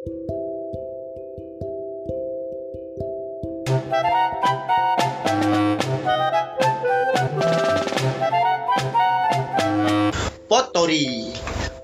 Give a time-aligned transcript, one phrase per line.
[0.00, 0.16] Potori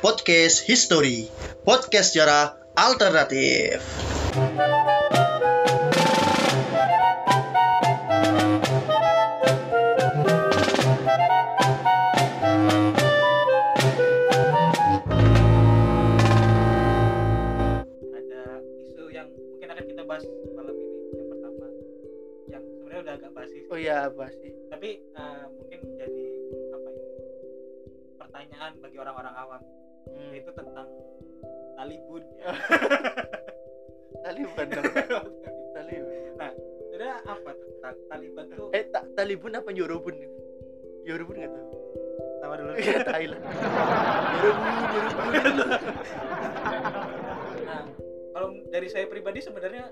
[0.01, 1.29] Podcast History.
[1.61, 3.85] Podcast sejarah alternatif
[24.17, 24.51] apa sih?
[24.67, 26.25] tapi eh, mungkin jadi
[26.73, 27.05] apa ya
[28.17, 29.63] pertanyaan bagi orang-orang awam
[30.07, 30.31] Hmm.
[30.31, 30.87] yaitu tentang
[31.75, 32.47] Talibun ya.
[34.25, 34.87] Taliban dong.
[35.77, 36.55] Taliban.
[36.87, 40.15] Sebenarnya apa tuh Ta- Taliban tuh Eh, ta Talibun apa Yorobun?
[41.03, 41.67] Yorobun nggak tahu.
[42.39, 43.43] sama dulu Iya, Thailand.
[43.43, 45.27] Yorobun, Yorobun.
[47.67, 47.83] nah
[48.31, 49.91] kalau dari saya pribadi sebenarnya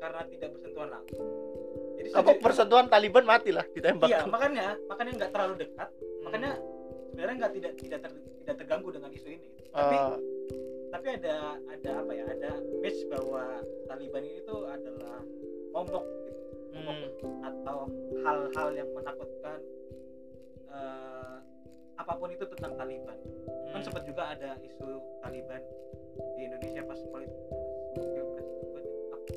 [0.00, 1.22] karena tidak bersentuhan langsung
[2.02, 4.08] jadi Apa sejujur- persentuhan Taliban mati lah ditembak.
[4.08, 6.22] iya makanya makanya nggak terlalu dekat Hmm.
[6.24, 6.50] makanya
[7.08, 10.18] sebenarnya nggak tidak tidak ter- tidak terganggu dengan isu ini tapi Oh,
[10.90, 11.36] tapi ada
[11.66, 13.42] ada apa ya ada image bahwa
[13.86, 15.18] Taliban ini tuh adalah
[15.70, 16.42] momok gitu
[16.74, 17.40] momok hmm.
[17.42, 17.78] atau
[18.20, 19.58] hal-hal yang menakutkan
[20.68, 21.36] eh,
[21.94, 23.18] apa pun itu tentang Taliban
[23.68, 23.82] kan Hmm.
[23.82, 24.88] sempat juga ada isu
[25.20, 25.62] Taliban
[26.34, 27.40] di Indonesia pas politik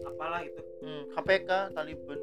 [0.06, 2.20] apalah itu Hmm, KPK Taliban.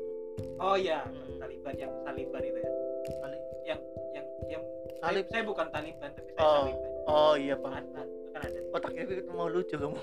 [0.62, 1.38] Oh iya Hmm.
[1.38, 2.70] Taliban yang Taliban itu ya
[3.18, 3.80] Tali- yang
[4.12, 4.62] yang yang
[4.96, 5.24] Talib.
[5.24, 6.54] saya, saya bukan Taliban tapi saya Oh.
[6.62, 7.70] Taliban Oh iya, Pak.
[7.72, 8.06] kan, kan
[8.40, 9.98] ada Otaknya itu mau lucu kamu.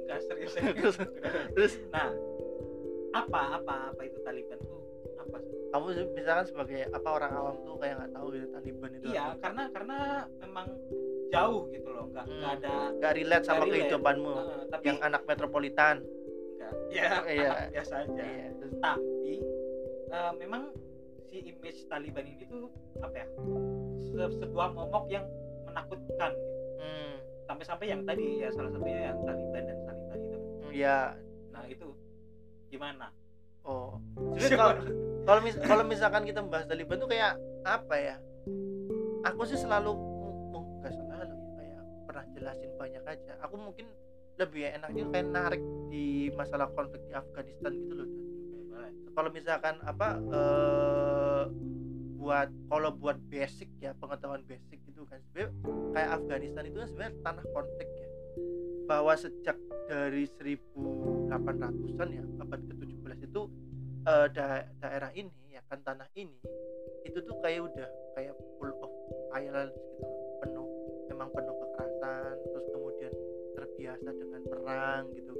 [0.00, 0.96] enggak serius Terus,
[1.50, 2.08] terus nah
[3.10, 4.80] apa apa apa itu Taliban tuh
[5.18, 5.36] apa
[5.68, 9.04] kamu misalkan sebagai apa orang awam tuh kayak nggak tahu gitu Taliban itu.
[9.06, 9.36] iya apa.
[9.42, 9.96] karena karena
[10.38, 10.66] memang
[11.28, 12.44] jauh gitu loh nggak Hmm.
[12.48, 13.72] ada Nggak relate sama relate.
[13.84, 14.32] kehidupanmu.
[14.32, 15.96] Heeh, tapi Yang anak metropolitan.
[16.00, 17.50] enggak ya Iya.
[17.50, 18.46] anak biasa aja Iya.
[18.54, 19.34] terus- tapi
[20.08, 20.72] eh, memang
[21.28, 22.72] si image Taliban ini tuh
[23.04, 23.26] apa ya
[24.00, 25.24] se- sebuah momok yang
[25.68, 26.32] menakutkan.
[26.32, 27.18] Gitu Hmm,
[27.50, 30.38] sampai-sampai yang tadi ya salah satunya yang Taliban dan Taliban itu.
[30.70, 30.98] Ya
[31.50, 31.90] nah itu
[32.70, 33.10] gimana?
[33.66, 33.98] Oh,
[34.38, 34.74] sebenarnya kalau
[35.26, 37.34] kalau mis kalau misalkan kita membahas Taliban tuh kayak
[37.66, 38.16] apa ya?
[39.26, 39.92] Aku sih selalu
[40.78, 43.32] nggak selalu ya kayak pernah jelasin banyak aja.
[43.42, 43.90] Aku mungkin
[44.38, 48.08] lebih enaknya kayak narik di masalah konflik di Afghanistan gitu loh.
[48.90, 51.44] Kalau misalkan apa eh
[52.18, 55.22] buat kalau buat basic ya pengetahuan basic gitu kan.
[55.30, 55.50] Sebenarnya
[55.94, 58.08] kayak Afghanistan itu kan sebenarnya tanah konflik ya.
[58.88, 59.56] Bahwa sejak
[59.88, 63.42] dari 1800-an ya abad ke-17 itu
[64.04, 66.38] eh, da- daerah ini ya kan tanah ini
[67.08, 68.92] itu tuh kayak udah kayak full of
[69.32, 70.04] violence gitu
[70.44, 70.68] penuh
[71.08, 73.12] memang penuh kekerasan terus kemudian
[73.56, 75.32] terbiasa dengan perang gitu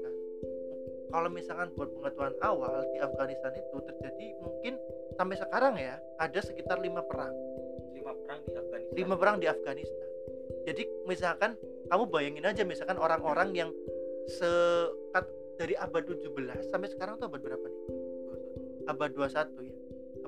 [1.09, 4.77] kalau misalkan buat pengetahuan awal di Afghanistan itu terjadi mungkin
[5.17, 7.33] sampai sekarang ya ada sekitar lima perang.
[7.97, 8.95] Lima perang di Afghanistan.
[8.95, 10.07] Lima perang di Afghanistan.
[10.69, 11.57] Jadi misalkan
[11.89, 13.69] kamu bayangin aja misalkan orang-orang yang
[14.29, 14.49] se
[15.09, 17.83] kat- dari abad 17 sampai sekarang tuh abad berapa nih?
[18.87, 19.75] Abad 21 ya.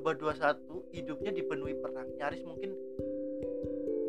[0.01, 2.09] Abad 21 hidupnya dipenuhi perang.
[2.17, 2.73] Nyaris mungkin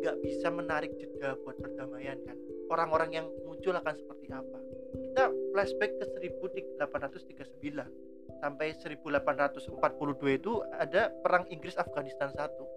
[0.01, 2.35] nggak bisa menarik jeda buat perdamaian kan.
[2.67, 5.23] Orang-orang yang muncul akan seperti apa kita
[5.53, 6.05] flashback ke
[6.37, 12.67] 1839 sampai 1842 itu ada perang Inggris Afghanistan satu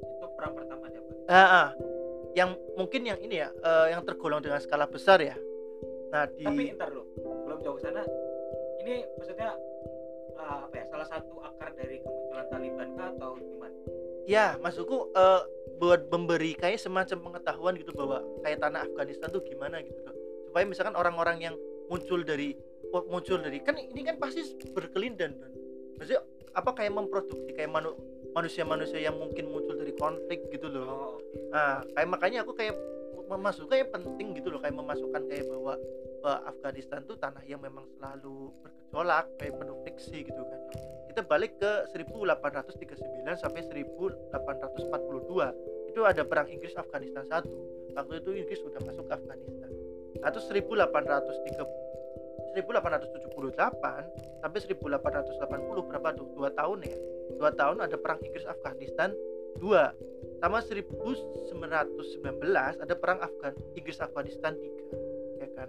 [0.00, 1.68] itu perang pertama di Afghanistan Ah, ah.
[2.34, 5.34] yang mungkin yang ini ya, eh, yang tergolong dengan skala besar ya.
[6.10, 7.06] Nah di tapi ntar dulu
[7.46, 8.02] belum jauh sana
[8.82, 9.54] ini maksudnya
[10.34, 13.76] eh, apa ya salah satu akar dari kemunculan Taliban kah atau gimana
[14.26, 15.42] ya maksudku eh,
[15.78, 20.14] buat memberi kayak semacam pengetahuan gitu bahwa kayak tanah Afghanistan tuh gimana gitu loh.
[20.50, 21.54] Supaya misalkan orang-orang yang
[21.86, 22.58] muncul dari
[22.90, 24.42] oh, muncul dari kan ini kan pasti
[24.74, 25.52] berkelindan kan.
[25.98, 26.22] Maksudnya
[26.58, 27.94] apa kayak memproduksi kayak manu,
[28.34, 30.86] manusia-manusia yang mungkin muncul dari konflik gitu loh.
[30.86, 31.14] oh.
[31.54, 32.74] Nah, kayak makanya aku kayak
[33.30, 35.78] memasukkan kayak penting gitu loh kayak memasukkan kayak bahwa,
[36.18, 40.60] bahwa Afghanistan tuh tanah yang memang selalu bergejolak kayak penuh friksi gitu kan.
[41.10, 47.50] Kita balik ke 1839 sampai 1842 itu ada perang Inggris Afghanistan satu.
[47.94, 49.69] Waktu itu Inggris sudah masuk ke Afghanistan.
[50.18, 51.80] Terus 1830
[52.50, 56.26] 1878 sampai 1880 berapa tuh?
[56.34, 56.98] Dua tahun ya.
[57.38, 59.14] Dua tahun ada perang Inggris Afghanistan
[59.58, 59.94] dua
[60.40, 61.50] sama 1919
[62.80, 65.68] ada perang Afgan Inggris Afghanistan 3 ya kan?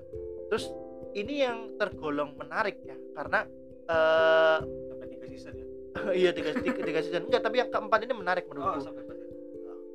[0.50, 0.72] Terus
[1.18, 3.46] ini yang tergolong menarik ya karena
[3.92, 5.68] eh sampai tiga season ya?
[6.24, 7.28] iya tiga, tiga, tiga season.
[7.28, 9.22] Enggak tapi yang keempat ini menarik oh menurutku sampai berapa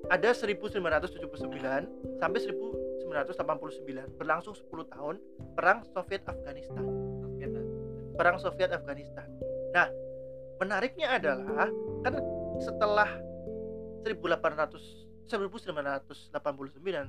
[0.06, 2.40] ada 1979 sampai
[3.06, 5.16] 1989 berlangsung 10 tahun
[5.54, 7.06] perang Soviet Afghanistan
[8.16, 9.28] perang Soviet Afghanistan.
[9.76, 9.86] Nah,
[10.56, 11.68] menariknya adalah
[12.00, 12.16] kan
[12.58, 13.12] setelah
[14.08, 16.30] 1800 1989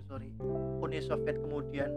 [0.09, 0.33] sorry
[0.81, 1.89] Uni Soviet kemudian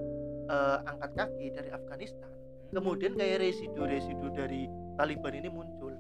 [0.47, 2.29] eh, angkat kaki dari Afghanistan
[2.71, 4.69] kemudian kayak residu-residu dari
[5.01, 5.97] Taliban ini muncul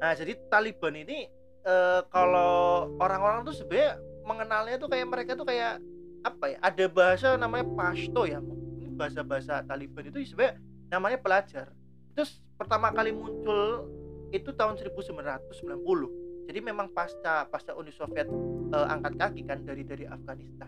[0.00, 1.28] nah jadi Taliban ini
[1.68, 5.76] eh, kalau orang-orang tuh sebenarnya mengenalnya tuh kayak mereka tuh kayak
[6.20, 8.40] apa ya ada bahasa namanya Pashto ya.
[8.80, 10.60] Ini bahasa-bahasa Taliban itu sebenarnya
[10.92, 11.72] namanya pelajar.
[12.12, 13.88] Terus pertama kali muncul
[14.30, 16.20] itu tahun 1990
[16.50, 18.26] jadi memang pasca pasca Uni Soviet
[18.74, 20.66] eh, angkat kaki kan dari dari Afghanistan.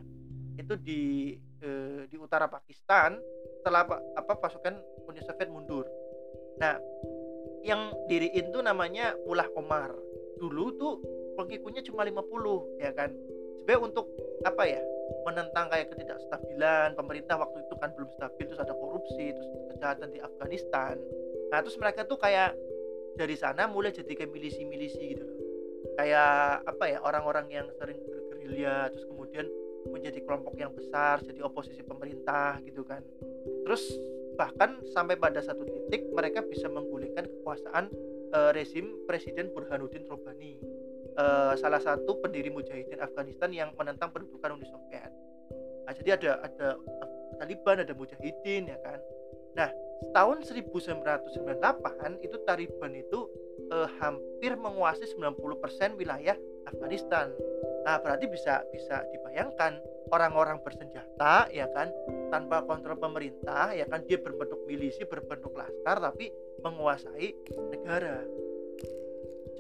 [0.55, 3.19] Itu di eh, di utara Pakistan
[3.59, 4.79] setelah apa, apa pasukan
[5.11, 5.83] Uni Soviet mundur.
[6.63, 6.79] Nah
[7.67, 9.91] yang diriin tuh namanya Mullah Omar.
[10.39, 11.03] Dulu tuh
[11.35, 13.11] pengikutnya cuma 50 ya kan?
[13.67, 14.07] Sebenarnya untuk
[14.47, 14.83] apa ya
[15.25, 20.21] menentang kayak ketidakstabilan pemerintah waktu itu kan belum stabil terus ada korupsi terus kejahatan di
[20.21, 20.95] Afghanistan.
[21.53, 22.57] Nah terus mereka tuh kayak
[23.17, 25.39] dari sana mulai jadi kayak milisi-milisi gitu loh.
[25.99, 29.47] Kayak apa ya orang-orang yang sering bergerilya terus kemudian
[29.91, 33.03] menjadi kelompok yang besar jadi oposisi pemerintah gitu kan.
[33.67, 33.83] Terus
[34.39, 37.93] bahkan sampai pada satu titik mereka bisa menggulingkan kekuasaan
[38.33, 40.82] eh, rezim Presiden Burhanuddin Robani
[41.17, 45.13] eh, salah satu pendiri Mujahidin Afghanistan yang menentang pendudukan Uni Soviet
[45.85, 46.69] nah, jadi ada ada
[47.41, 48.99] Taliban ada Mujahidin ya kan
[49.53, 49.69] nah
[50.11, 53.31] tahun 1998 itu Taliban itu
[53.71, 56.35] eh, hampir menguasai 90% wilayah
[56.67, 57.31] Afghanistan.
[57.83, 59.79] Nah, berarti bisa bisa dibayangkan
[60.13, 61.89] orang-orang bersenjata ya kan
[62.29, 66.31] tanpa kontrol pemerintah ya kan dia berbentuk milisi, berbentuk laskar tapi
[66.63, 67.35] menguasai
[67.73, 68.23] negara.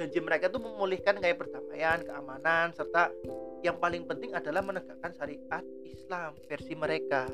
[0.01, 3.13] Janji mereka itu memulihkan kayak perdamaian, keamanan serta
[3.61, 7.29] yang paling penting adalah menegakkan syariat Islam versi mereka.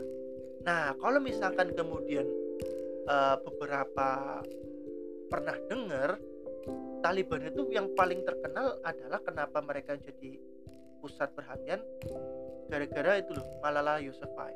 [0.66, 2.26] Nah, kalau misalkan kemudian
[3.06, 4.42] eh, beberapa
[5.28, 6.18] pernah dengar
[6.98, 10.34] Taliban itu yang paling terkenal adalah kenapa mereka jadi
[10.98, 11.78] pusat perhatian?
[12.66, 14.54] Gara-gara itu loh Malala Yousafzai.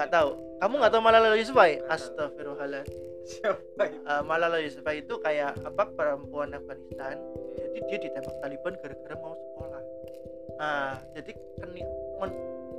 [0.00, 0.30] Nggak tahu.
[0.56, 1.84] Kamu nggak tahu Malala Yousafzai.
[1.84, 3.98] Astagfirullahaladzim siapa itu?
[4.02, 7.16] Eh, Malala Yousafzai itu kayak apa perempuan Afghanistan.
[7.58, 9.82] Jadi dia ditembak Taliban gara-gara mau sekolah.
[10.58, 11.82] Nah jadi keni,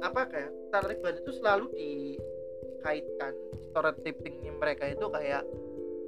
[0.04, 3.34] apa kayak Taliban itu selalu dikaitkan
[3.72, 5.44] stereotypingnya mereka itu kayak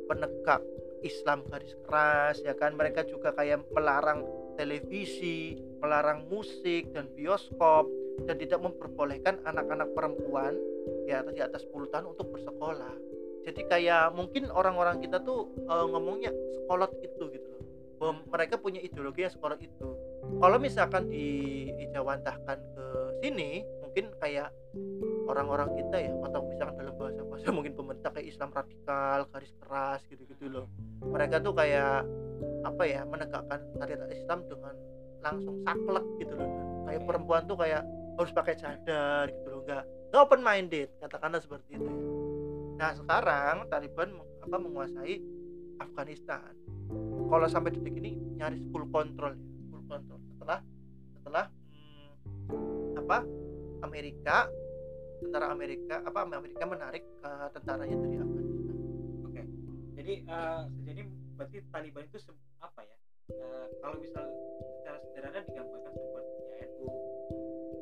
[0.05, 0.61] penegak
[1.01, 2.75] Islam garis keras ya kan?
[2.75, 7.85] Mereka juga kayak melarang televisi melarang musik dan bioskop
[8.25, 10.55] dan tidak memperbolehkan anak-anak perempuan
[11.05, 13.14] ya di atas 10 tahun untuk bersekolah
[13.45, 17.63] jadi kayak mungkin orang-orang kita tuh eh, ngomongnya sekolot itu gitu loh.
[17.95, 19.87] Bahwa mereka punya ideologi yang sekolot itu.
[20.41, 22.85] Kalau misalkan dijawantahkan ke
[23.21, 24.49] sini mungkin kayak
[25.29, 30.45] orang-orang kita ya atau misalkan dalam bahasa-bahasa mungkin pemerintah kayak Islam radikal garis keras gitu-gitu
[30.49, 30.67] loh.
[31.05, 32.03] Mereka tuh kayak
[32.65, 34.73] apa ya menegakkan syariat Islam dengan
[35.21, 36.49] langsung saklek gitu loh.
[36.49, 37.85] Dan kayak perempuan tuh kayak
[38.19, 39.61] harus pakai cadar gitu loh.
[39.63, 42.14] Nggak open minded katakanlah seperti itu ya
[42.75, 44.09] nah sekarang Taliban
[44.43, 45.19] apa menguasai
[45.79, 46.51] Afghanistan
[47.31, 50.59] kalau sampai detik ini nyaris full control ya full control setelah
[51.17, 52.09] setelah hmm,
[52.99, 53.17] apa
[53.83, 54.47] Amerika
[55.23, 58.75] tentara Amerika apa Amerika menarik ke tentaranya dari Afghanistan
[59.25, 59.43] Oke.
[59.97, 61.01] Jadi eh, jadi
[61.35, 62.17] berarti Taliban itu
[62.61, 62.95] apa ya?
[63.33, 64.25] Eh, kalau misal
[64.79, 66.85] secara sederhana digambarkan seperti NU,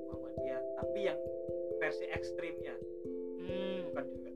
[0.08, 1.20] Muhammadiyah, tapi yang
[1.84, 2.76] versi ekstrimnya
[3.44, 4.33] hmm, bukan juga.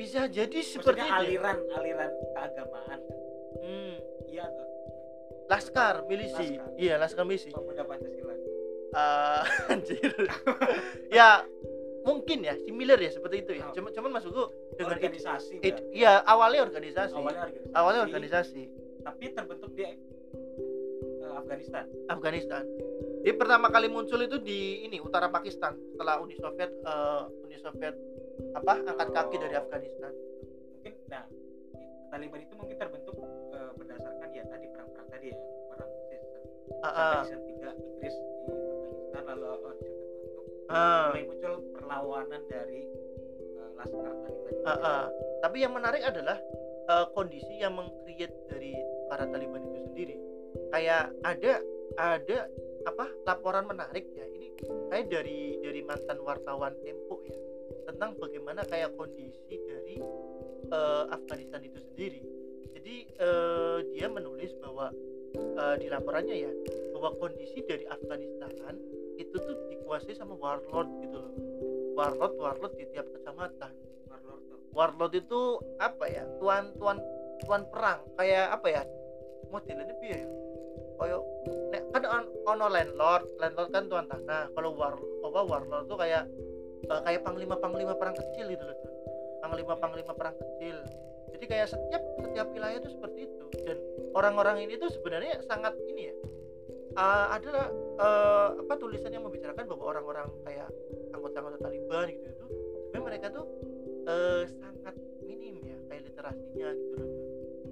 [0.00, 1.20] Bisa jadi seperti Maksudnya itu ya?
[1.20, 3.00] aliran aliran keagamaan?
[3.60, 3.94] Hmm,
[4.26, 4.46] Iya
[5.46, 6.78] laskar milisi Laskar.
[6.78, 8.32] iya laskar milisi pemuda Pancasila.
[8.90, 9.42] Eh,
[9.72, 10.10] anjir
[11.10, 11.44] ya
[12.00, 13.72] mungkin ya similar ya seperti itu ya Oh.
[13.72, 15.84] cuman cuman maksudku dengan it- organisasi it- kan?
[15.92, 17.76] iya awalnya organisasi awalnya organisasi.
[17.76, 18.62] awalnya organisasi
[19.00, 19.96] Tapi terbentuk di eh,
[21.30, 21.84] Afghanistan.
[22.06, 22.62] Afghanistan
[23.20, 27.94] dia pertama kali muncul itu di ini utara Pakistan setelah Uni Soviet eh, Uni Soviet
[28.56, 29.62] apa angkat kaki dari Oh.
[29.62, 30.12] Afghanistan
[30.80, 31.24] Mungkin nah
[32.10, 33.14] Taliban itu mungkin terbentuk
[33.54, 35.38] eh, berdasarkan ya tadi perang-perang tadi ya
[35.70, 36.20] perang season
[36.80, 40.00] sampai season 3 Inggris di Afghanistan lalu Soviet
[40.70, 41.10] masuk ah.
[41.10, 42.80] mulai muncul perlawanan dari
[43.58, 44.54] eh, laskar Taliban.
[44.62, 45.02] Ah, ah.
[45.42, 46.38] Tapi yang menarik adalah
[46.86, 48.78] eh, kondisi yang mengcreate dari
[49.10, 50.16] para Taliban itu sendiri.
[50.70, 51.52] Kayak ada
[51.98, 52.38] ada
[52.86, 54.26] apa laporan menarik ya.
[54.30, 54.48] Ini
[54.94, 57.09] kayak dari dari mantan wartawan Tempo
[57.90, 59.98] tentang bagaimana kayak kondisi dari
[60.70, 62.22] eh, Afghanistan itu sendiri.
[62.70, 64.94] Jadi eh, dia menulis bahwa
[65.34, 66.52] eh, di laporannya ya
[66.94, 68.50] bahwa kondisi dari Afghanistan
[69.20, 71.32] itu tuh dikuasai sama warlord gitu loh.
[71.98, 73.72] Warlord warlord di tiap kecamatan.
[74.70, 76.96] Warlord itu apa ya tuan tuan
[77.44, 78.00] tuan perang.
[78.16, 78.82] Kayak apa ya
[79.50, 80.28] modelnya piye ya?
[80.96, 81.20] Kayak
[81.74, 83.24] nek kan on- ono landlord.
[83.36, 84.48] Landlord kan tuan tanah.
[84.56, 86.24] Kalau war apa warlord tuh kayak
[86.88, 88.78] eh, kayak panglima panglima perang kecil gitu loh
[89.40, 90.76] panglima panglima perang kecil.
[91.32, 93.44] Jadi kayak setiap setiap wilayah itu seperti itu.
[93.64, 93.80] Dan
[94.12, 96.14] orang-orang ini tuh sebenarnya sangat ini ya
[96.98, 97.66] eh, adalah
[97.98, 100.68] eh, apa tulisan yang membicarakan bahwa orang-orang kayak
[101.14, 102.46] anggota-anggota Taliban gitu itu
[102.90, 103.46] sebenarnya mereka tuh
[104.08, 107.10] eh, sangat minim ya kayak literasinya gitu loh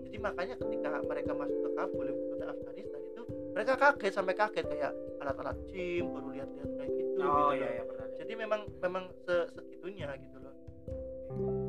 [0.09, 3.23] jadi makanya ketika mereka masuk ke Kabul ibu kota Afghanistan itu
[3.59, 7.83] mereka kaget sampai kaget kayak alat-alat gym baru lihat-lihat kayak gitu oh gitu iya iya
[7.83, 10.55] pernah jadi memang memang se- segitunya gitu loh.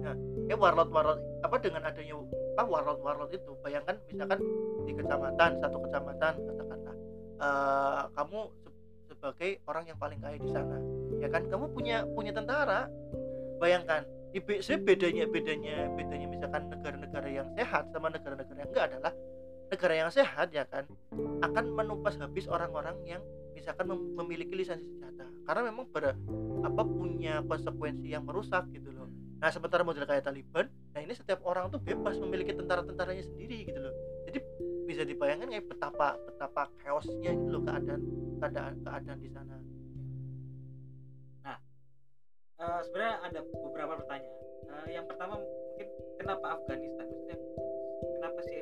[0.06, 0.14] Nah
[0.46, 2.22] ya warlord warlord apa dengan adanya
[2.54, 4.38] apa warlord warlord itu bayangkan misalkan
[4.86, 6.96] di kecamatan satu kecamatan katakanlah
[7.42, 8.76] eh, kamu se-
[9.10, 10.78] sebagai orang yang paling kaya di sana
[11.18, 11.42] ya kan?
[11.50, 12.86] Kamu punya punya tentara.
[13.58, 19.14] Bayangkan di se- bedanya bedanya bedanya misalkan negara-negara yang sehat sama negara-negara yang enggak adalah
[19.70, 20.90] negara yang sehat ya kan
[21.46, 23.22] akan menumpas habis orang-orang yang
[23.54, 25.30] misalkan mem- memiliki lisensi senjata.
[25.46, 26.18] Karena memang ber
[26.66, 29.08] apa punya konsekuensi yang merusak gitu loh.
[29.40, 33.80] Nah sementara model kayak Taliban nah ini setiap orang tuh bebas memiliki tentara-tentaranya sendiri gitu
[33.80, 33.94] loh.
[34.26, 34.40] Jadi
[34.90, 38.02] bisa dibayangkan kayak betapa betapa chaosnya gitu loh keadaan
[38.42, 39.56] keadaan keadaan di sana.
[42.60, 44.36] Eh, sebenarnya ada beberapa pertanyaan.
[44.68, 45.88] Eh, yang pertama mungkin
[46.20, 47.08] kenapa Afghanistan?
[48.20, 48.60] Kenapa sih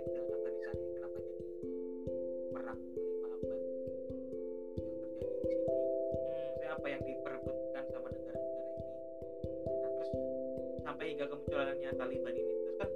[11.17, 12.89] hingga kemunculannya Taliban ini terus kan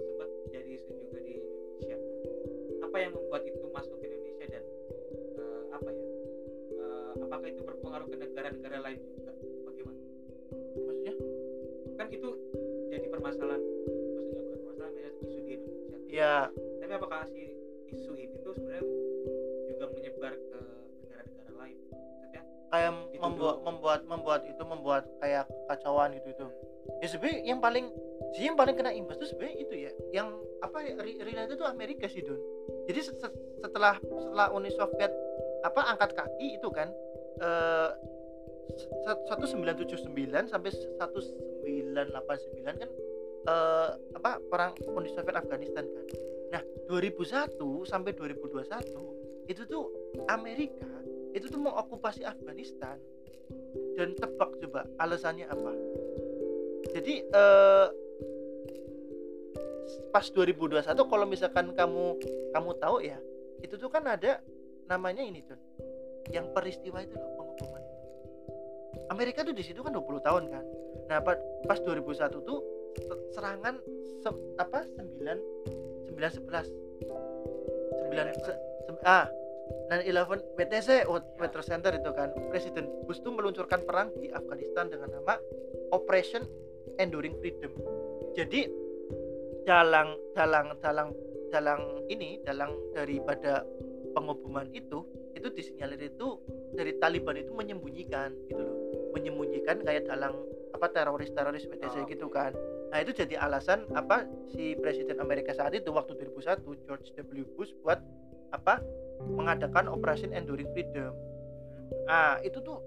[0.00, 1.96] sempat jadi isu juga di Indonesia.
[2.80, 4.64] Apa yang membuat itu masuk ke Indonesia dan
[5.36, 6.04] eh, apa ya
[6.72, 9.36] eh, apakah itu berpengaruh ke negara-negara lain juga?
[9.68, 10.00] Bagaimana?
[10.88, 11.14] Maksudnya?
[12.00, 12.28] Kan itu
[12.88, 15.96] jadi permasalahan maksudnya bukan permasalahan ya isu di Indonesia.
[16.08, 16.34] Ya
[16.80, 17.52] tapi apakah si
[17.92, 18.88] isu ini tuh sebenarnya
[19.68, 20.60] juga menyebar ke
[21.04, 21.76] negara-negara lain?
[21.92, 26.48] Maksudnya kayak membuat membuat membuat itu membuat kayak kacauan gitu itu
[27.00, 27.86] ya sebenarnya yang paling
[28.34, 29.90] sih yang paling kena imbas tuh sebenarnya itu ya.
[30.10, 30.28] Yang
[30.64, 32.40] apa ya re- relate itu Amerika sih Don.
[32.88, 35.12] Jadi se- se- setelah setelah Uni Soviet
[35.64, 36.88] apa angkat kaki itu kan
[37.40, 37.90] eh
[39.04, 42.90] 1979 sampai 1989 kan
[43.44, 46.06] eh apa perang Uni Soviet Afghanistan kan.
[46.54, 49.92] Nah 2001 sampai 2021 itu tuh
[50.32, 50.88] Amerika
[51.34, 52.96] itu tuh mengokupasi Afghanistan
[53.98, 55.72] dan tebak coba alasannya apa
[56.92, 57.86] jadi eh
[60.14, 62.04] pas 2021 kalau misalkan kamu
[62.54, 63.18] kamu tahu ya
[63.62, 64.38] itu tuh kan ada
[64.86, 65.58] namanya ini John.
[66.30, 67.98] Yang peristiwa itu loh pengukuman itu
[69.10, 70.64] Amerika tuh di situ kan 20 tahun kan.
[71.10, 72.58] Nah pa- pas 2001 tuh
[72.96, 73.74] se- serangan
[74.22, 75.36] se- apa 9
[76.14, 76.70] 9 11
[78.08, 79.28] 9 se- se- ah
[79.90, 81.48] 9/11 WTC World Ya.
[81.50, 82.30] Trade Center itu kan.
[82.48, 85.36] Presiden Bush tuh meluncurkan perang di Afghanistan dengan nama
[85.92, 86.44] Operation
[87.00, 87.72] Enduring Freedom.
[88.34, 88.66] Jadi
[89.64, 91.10] dalang dalang dalang
[91.48, 93.64] dalang ini dalang daripada
[94.12, 95.02] pengoboman itu
[95.34, 96.38] itu disinyalir itu
[96.74, 98.76] dari Taliban itu menyembunyikan gitu loh.
[99.14, 100.34] Menyembunyikan kayak dalang
[100.74, 102.34] apa teroris teroris BTC Oh, gitu oke.
[102.34, 102.52] kan.
[102.90, 107.42] Nah itu jadi alasan apa si presiden Amerika saat itu waktu 2001 George W.
[107.54, 108.02] Bush buat
[108.50, 108.82] apa
[109.34, 111.14] mengadakan Operation Enduring Freedom.
[112.10, 112.82] Ah itu tuh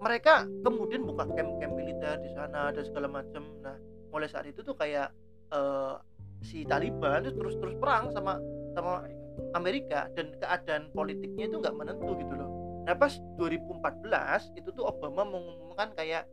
[0.00, 3.76] mereka kemudian buka camp-camp militer di sana dan segala macam nah
[4.10, 5.12] mulai saat itu tuh kayak
[5.52, 5.94] eh,
[6.40, 8.40] si Taliban tuh terus-terus perang sama
[8.72, 9.04] sama
[9.52, 12.50] Amerika dan keadaan politiknya itu nggak menentu gitu loh.
[12.84, 16.26] Nah pas 2014 itu tuh Obama mengumumkan kayak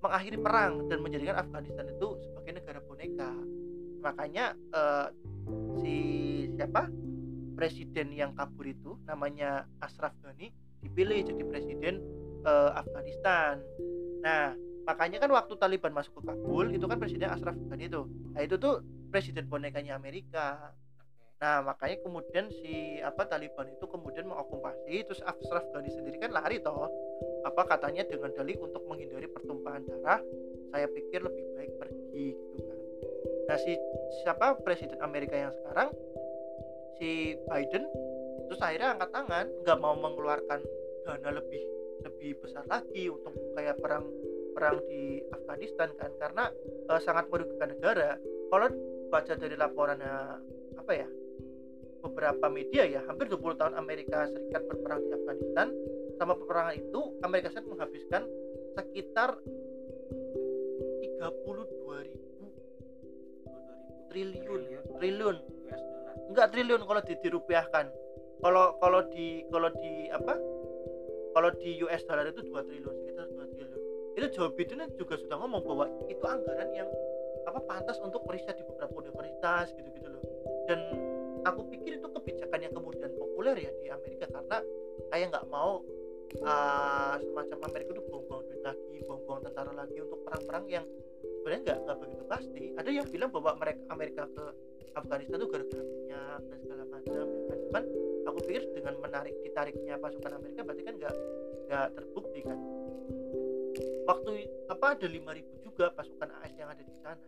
[0.00, 3.32] mengakhiri perang dan menjadikan Afghanistan itu sebagai negara boneka.
[4.04, 5.08] Makanya eh,
[5.82, 5.96] si
[6.54, 6.88] siapa
[7.54, 10.50] presiden yang kabur itu namanya Ashraf Ghani
[10.84, 12.02] dipilih jadi presiden
[12.44, 13.60] eh, Afghanistan.
[14.20, 18.04] Nah makanya kan waktu Taliban masuk ke Kabul itu kan presiden Ashraf Ghani itu.
[18.36, 20.74] Nah itu tuh presiden bonekanya Amerika.
[21.44, 26.56] Nah, makanya kemudian si apa Taliban itu kemudian mengokupasi terus Ashraf Ghani sendiri kan lari
[26.62, 26.88] toh.
[27.44, 30.24] Apa katanya dengan dalih untuk menghindari pertumpahan darah,
[30.72, 32.78] saya pikir lebih baik pergi gitu kan.
[33.44, 33.72] Nah, si
[34.24, 35.92] siapa presiden Amerika yang sekarang
[36.96, 37.84] si Biden
[38.48, 40.60] terus akhirnya angkat tangan nggak mau mengeluarkan
[41.04, 41.62] dana lebih
[42.02, 44.10] lebih besar lagi untuk kayak perang
[44.54, 46.10] perang di Afghanistan kan.
[46.18, 46.50] Karena
[46.90, 48.18] eh, sangat merugikan negara.
[48.50, 48.68] Kalau
[49.10, 50.14] baca dari laporannya
[50.74, 51.06] apa ya
[52.04, 55.70] beberapa media ya hampir 20 tahun Amerika Serikat berperang di Afghanistan.
[56.18, 58.22] Sama peperangan itu Amerika Serikat menghabiskan
[58.78, 62.46] sekitar 32 ribu
[64.10, 64.62] triliun
[65.00, 65.36] triliun.
[65.40, 67.86] US dollar enggak triliun kalau di, dirupiahkan.
[68.44, 70.36] Kalau kalau di kalau di apa
[71.34, 73.80] kalau di US dollar itu 2 triliun sekitar 2 triliun.
[74.14, 76.88] Itu Joe Biden juga sudah ngomong bahwa itu anggaran yang
[77.44, 80.22] apa pantas untuk riset di beberapa universitas gitu-gitu loh.
[80.70, 80.80] Dan
[81.42, 84.58] aku pikir itu kebijakan yang kemudian populer ya di Amerika karena
[85.10, 85.82] kayak nggak mau
[86.46, 90.86] uh, semacam Amerika itu buang-buang duit lagi buang-buang tentara lagi untuk perang-perang yang
[91.42, 92.64] sebenarnya nggak nggak begitu pasti.
[92.78, 94.44] Ada yang bilang bahwa mereka Amerika ke
[94.94, 97.90] Afghanistan itu gara-gara minyak dan segala macam ya kan cuman
[98.30, 101.14] aku pikir dengan menarik ditariknya pasukan Amerika berarti kan nggak
[101.66, 102.54] nggak terbukti kan?
[104.06, 104.30] Waktu
[104.70, 107.18] apa ada 5000 juga pasukan AS yang ada di sana.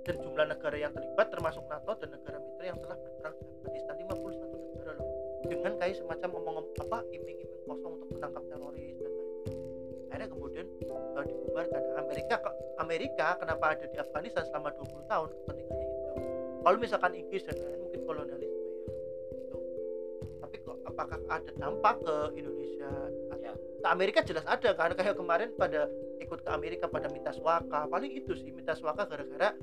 [0.00, 3.94] Dan jumlah negara yang terlibat termasuk NATO dan negara mitra yang telah berperang di Afghanistan
[4.08, 5.08] 51 negara loh.
[5.44, 9.58] Dengan kayak semacam ngomong apa iming-iming kosong untuk menangkap teroris dan lain-lain.
[10.08, 11.82] Akhirnya kemudian uh, dibubarkan.
[12.00, 12.36] Amerika
[12.80, 16.00] Amerika kenapa ada di Afghanistan selama 20 tahun kepentingannya itu?
[16.64, 18.59] Kalau misalkan Inggris dan lain mungkin kolonialisme
[21.00, 22.92] apakah ada dampak ke Indonesia?
[23.40, 23.56] Ya.
[23.56, 25.88] ke Amerika jelas ada kan kayak kemarin pada
[26.20, 29.56] ikut ke Amerika pada minta swaka paling itu sih minta swaka gara-gara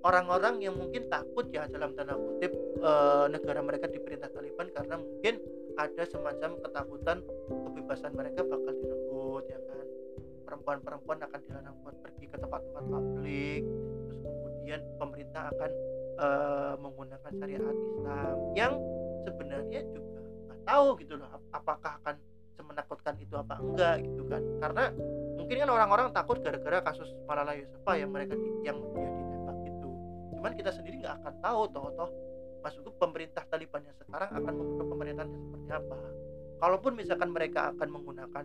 [0.00, 2.48] orang-orang yang mungkin takut ya dalam tanda kutip
[2.80, 5.36] eh, negara mereka diperintah Taliban karena mungkin
[5.76, 7.18] ada semacam ketakutan
[7.68, 9.86] kebebasan mereka bakal direbut ya kan?
[10.48, 13.62] Perempuan-perempuan akan dilarang buat pergi ke tempat-tempat publik
[14.08, 15.70] terus kemudian pemerintah akan
[16.24, 18.72] eh, menggunakan syariat Islam yang
[19.28, 20.09] sebenarnya juga
[20.70, 22.14] tahu gitu loh ap- apakah akan
[22.54, 24.42] semenakutkan itu apa enggak gitu kan.
[24.62, 24.84] Karena
[25.34, 29.88] mungkin kan orang-orang takut gara-gara kasus Malala Yousafzai yang mereka di- yang dia ditembak itu.
[30.38, 32.10] Cuman kita sendiri nggak akan tahu toh toh.
[32.60, 35.98] Maksudku pemerintah Taliban yang sekarang akan membentuk pemerintahan yang seperti apa.
[36.60, 38.44] Kalaupun misalkan mereka akan menggunakan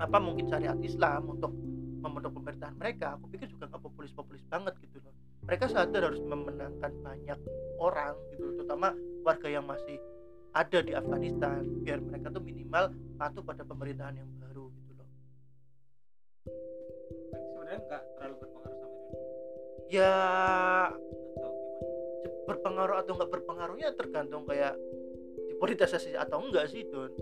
[0.00, 1.52] apa mungkin syariat Islam untuk
[2.00, 5.12] membentuk pemerintahan mereka aku pikir juga nggak populis-populis banget gitu loh.
[5.44, 7.38] Mereka sadar harus memenangkan banyak
[7.76, 10.00] orang gitu terutama warga yang masih
[10.50, 15.08] ada di Afghanistan biar mereka tuh minimal patuh pada pemerintahan yang baru gitu loh.
[17.30, 19.28] Sebenarnya nggak terlalu berpengaruh sama Indonesia?
[19.90, 20.14] Ya
[21.38, 21.52] atau
[22.46, 24.74] berpengaruh atau nggak berpengaruhnya tergantung kayak
[25.50, 27.14] dipolitisasi atau enggak sih Don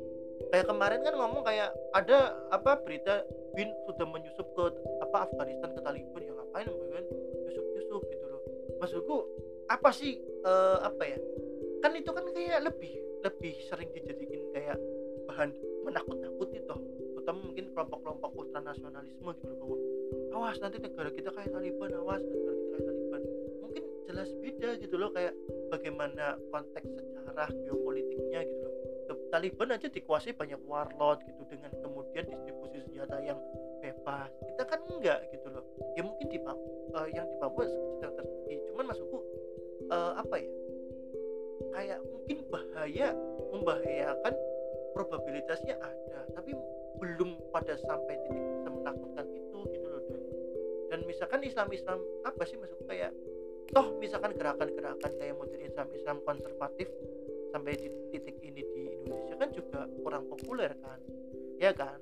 [0.48, 3.20] kayak kemarin kan ngomong kayak ada apa berita
[3.52, 4.64] bin sudah menyusup ke
[5.04, 7.04] apa Afghanistan ke Taliban yang ngapain kan
[7.44, 8.42] nyusup nyusup gitu loh.
[8.80, 9.16] Maksudku
[9.68, 11.18] apa sih eh, apa ya?
[11.84, 14.78] Kan itu kan kayak lebih lebih sering dijadikan kayak
[15.28, 15.52] bahan
[15.84, 16.80] menakut-nakuti toh.
[17.12, 19.76] Terutama mungkin kelompok-kelompok ultranasionalisme gitu loh
[20.32, 23.22] bahwa awas nanti negara kita kayak Taliban awas negara kita kayak Taliban.
[23.60, 25.36] Mungkin jelas beda gitu loh kayak
[25.68, 28.74] bagaimana konteks sejarah geopolitiknya gitu loh.
[29.28, 33.36] Taliban aja dikuasai banyak warlord gitu dengan kemudian distribusi senjata yang
[33.84, 34.32] bebas.
[34.40, 35.64] Kita kan enggak gitu loh.
[36.00, 38.72] Ya mungkin di Papua yang di Papua sedang terjadi.
[38.72, 39.20] Cuman maksudku
[39.92, 40.48] eh, apa ya
[41.74, 43.14] kayak mungkin bahaya
[43.54, 44.34] membahayakan
[44.94, 46.54] probabilitasnya ada tapi
[46.98, 50.20] belum pada sampai titik semenakutkan itu gitu loh dan,
[50.90, 53.14] dan misalkan Islam Islam apa sih maksudku kayak
[53.70, 56.88] toh misalkan gerakan-gerakan kayak modern Islam Islam konservatif
[57.52, 60.98] sampai di titik ini di Indonesia kan juga kurang populer kan
[61.60, 62.00] ya kan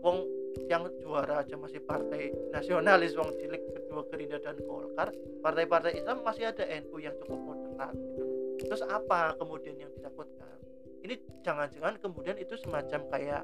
[0.00, 0.26] wong
[0.70, 5.10] yang juara aja masih partai nasionalis wong cilik kedua Gerindra dan Golkar
[5.42, 8.23] partai-partai Islam masih ada NU yang cukup moderat gitu.
[8.66, 10.58] Terus apa kemudian yang ditakutkan?
[11.04, 13.42] Ini jangan-jangan kemudian itu semacam kayak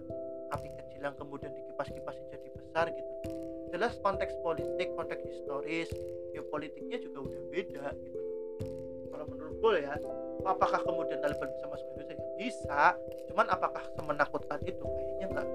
[0.50, 3.12] api kecil yang kemudian dikipas-kipasin jadi besar gitu.
[3.70, 5.88] Jelas konteks politik konteks historis
[6.32, 8.20] geopolitiknya juga udah beda gitu.
[9.12, 9.94] Kalau menurut gue ya
[10.48, 12.26] apakah kemudian Taliban bisa masuk Indonesia?
[12.40, 12.80] Bisa
[13.30, 14.80] cuman apakah semenakutkan itu?
[14.80, 15.48] Kayaknya enggak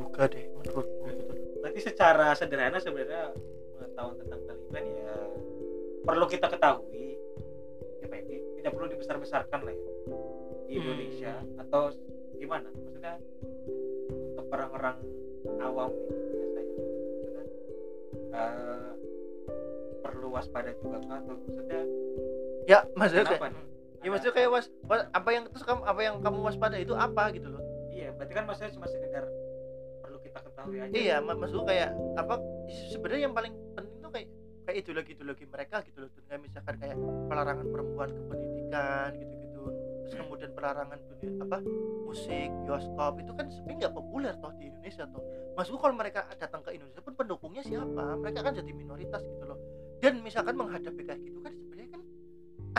[0.00, 1.32] juga deh menurutku gitu.
[1.36, 3.36] Loh berarti secara sederhana sebenarnya
[3.76, 5.14] pengetahuan tentang Taliban ya
[6.00, 7.20] perlu kita ketahui
[8.56, 9.82] tidak perlu dibesar-besarkan lah ya
[10.66, 10.80] di Hmm.
[10.80, 11.82] Indonesia atau
[12.32, 13.14] gimana maksudnya
[14.32, 14.96] untuk orang-orang
[15.58, 16.74] awam biasanya
[17.20, 17.44] maksudnya,
[18.32, 18.90] eh,
[20.00, 21.18] perlu waspada juga kah?
[21.18, 21.80] atau maksudnya
[22.64, 23.64] ya maksudnya kenapa kayak, nih?
[24.00, 27.22] ya maksudnya kayak was, was- apa yang terus kamu apa yang kamu waspada itu apa
[27.30, 29.24] gitu loh iya berarti kan maksudnya cuma sekedar
[30.00, 32.34] perlu kita ketahui aja iya mak- maksudku kayak apa
[32.88, 33.89] sebenarnya yang paling penting
[34.70, 39.34] kayak kayak ideologi ideologi mereka gitu loh dengan misalkan kayak pelarangan perempuan ke pendidikan gitu
[39.42, 39.62] gitu
[40.06, 41.58] terus kemudian pelarangan dunia apa
[42.10, 43.12] musik bioskop.
[43.22, 45.22] Itu kan sebenarnya nggak populer toh di Indonesia toh.
[45.54, 48.18] Maksudku kalau mereka datang ke Indonesia pun pendukungnya siapa?
[48.18, 49.58] Mereka kan jadi minoritas gitu loh.
[50.02, 52.02] Dan misalkan menghadapi kayak gitu kan sebenarnya kan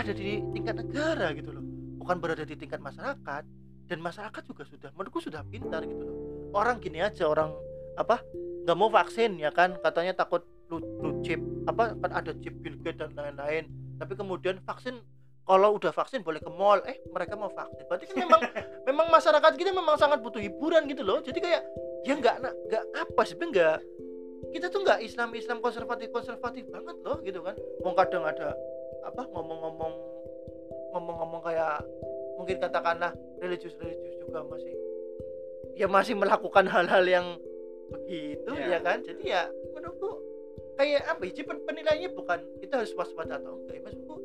[0.04, 1.63] ada di tingkat negara gitu loh.
[2.04, 3.43] Bukan berada di tingkat masyarakat.
[3.88, 6.17] Dan masyarakat juga sudah menurutku sudah pintar gitu loh.
[6.51, 7.56] Orang gini aja orang
[7.95, 8.23] apa
[8.67, 9.80] nggak mau vaksin ya kan?
[9.80, 13.68] Katanya takut lu, lu chip apa kan ada chip Bill Gates dan lain-lain.
[14.00, 14.98] Tapi kemudian vaksin
[15.44, 16.80] kalau udah vaksin boleh ke mall.
[16.88, 17.84] Eh mereka mau vaksin.
[17.92, 18.42] Berarti kan memang
[18.90, 21.20] memang masyarakat kita memang sangat butuh hiburan gitu loh.
[21.20, 21.62] Jadi kayak
[22.08, 23.78] ya nggak nggak apa sih nggak
[24.52, 27.54] kita tuh nggak Islam Islam konservatif konservatif banget loh gitu kan.
[27.84, 28.56] Mau kadang ada
[29.04, 29.94] apa ngomong-ngomong
[30.96, 31.84] ngomong-ngomong kayak
[32.40, 33.12] mungkin katakanlah
[33.44, 34.74] religius religius juga masih
[35.78, 37.28] ya masih melakukan hal-hal yang
[37.92, 38.78] begitu Iya.
[38.78, 38.98] ya kan.
[39.04, 40.31] Jadi ya menurutku
[40.80, 44.16] kayak apa ya pen- penilaiannya bukan kita harus waspada atau enggak ya maksudku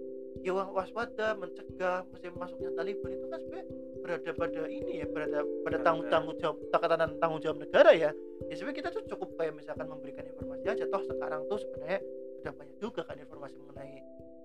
[0.47, 3.67] ya wa- waspada mencegah musim masuknya Taliban itu kan sebenarnya
[3.99, 8.15] berada pada ini ya berada pada tanggung tanggung jawab takaran tanggung jawab negara ya.
[8.47, 11.99] Ya sebenarnya kita tuh cukup kayak misalkan memberikan informasi aja toh sekarang tuh sebenarnya
[12.39, 13.99] sudah banyak juga kan informasi mengenai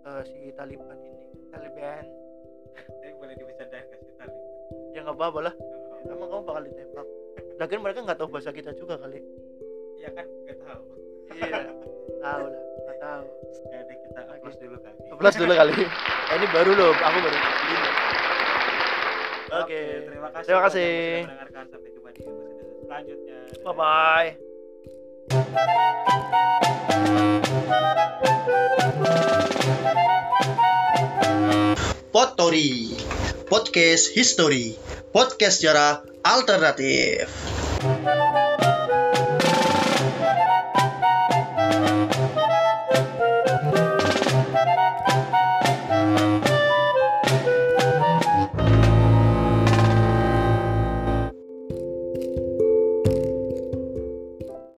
[0.10, 2.06] eh, si Taliban ini Taliban.
[2.82, 4.42] Jadi boleh dibicarakan ke si Taliban.
[4.98, 5.56] ya nggak apa-apa lah.
[6.10, 7.08] Emang kamu bakal ditembak.
[7.62, 9.22] Lagian mereka nggak tahu bahasa kita juga kali.
[10.02, 10.26] Ya kan?
[10.26, 10.84] Nggak tahu.
[11.34, 11.60] Iya
[12.18, 13.24] tahu lah nggak tahu
[13.68, 14.98] Ya deh kita upload dulu kali.
[15.18, 15.88] plus dulu kali Eh,
[16.34, 17.38] ini baru loh aku baru
[19.54, 20.46] oke terima kasih.
[20.48, 20.92] Terima kasih.
[21.12, 23.38] sudah mendengarkan sampai jumpa di episode selanjutnya.
[23.62, 24.30] bye bye
[32.12, 32.92] Potori
[33.48, 34.76] Podcast History
[35.12, 37.28] Podcast sejarah alternatif